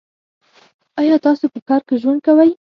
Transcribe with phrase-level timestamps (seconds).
[0.99, 2.51] ایا تاسو په ښار کې ژوند کوی؟